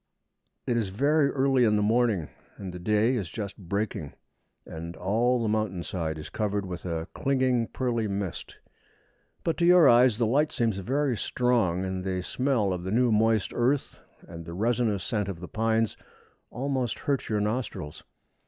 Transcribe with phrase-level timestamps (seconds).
[0.65, 4.13] It is very early in the morning, and the day is just breaking,
[4.65, 8.57] and all the mountain side is covered with a clinging pearly mist;
[9.43, 13.11] but to your eyes the light seems very strong, and the smell of the new
[13.11, 15.95] moist earth and the resinous scent of the pines
[16.49, 18.03] almost hurt your nostrils.